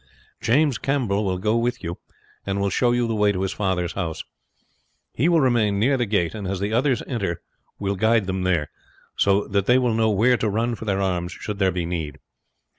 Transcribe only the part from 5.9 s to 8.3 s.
the gate, and as the others enter will guide